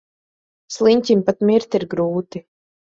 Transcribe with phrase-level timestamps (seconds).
[0.77, 2.45] Sliņķim pat mirt ir grūti.